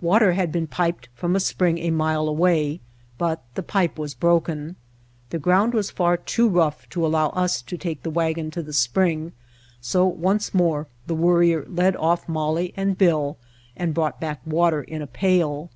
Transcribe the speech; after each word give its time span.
Water 0.00 0.32
had 0.32 0.50
been 0.52 0.66
piped 0.66 1.10
from 1.12 1.36
a 1.36 1.38
spring 1.40 1.76
a 1.80 1.90
mile 1.90 2.28
away, 2.28 2.80
but 3.18 3.42
the 3.56 3.62
pipe 3.62 3.98
was 3.98 4.14
broken. 4.14 4.76
The 5.28 5.38
ground 5.38 5.74
was 5.74 5.90
far 5.90 6.16
too 6.16 6.48
rough 6.48 6.88
to 6.88 7.04
allow 7.04 7.28
us 7.36 7.60
to 7.60 7.76
take 7.76 8.02
the 8.02 8.08
wagon 8.08 8.50
to 8.52 8.62
the 8.62 8.72
spring, 8.72 9.32
so 9.78 10.06
once 10.06 10.54
more 10.54 10.86
the 11.06 11.14
Worrier 11.14 11.66
led 11.68 11.92
ofif 11.96 12.26
Molly 12.26 12.72
and 12.74 12.96
Bill 12.96 13.36
and 13.76 13.92
brought 13.92 14.18
back 14.18 14.40
water 14.46 14.82
in 14.82 15.02
a 15.02 15.06
pail. 15.06 15.68